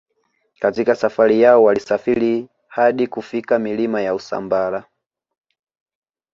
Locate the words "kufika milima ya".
3.07-4.15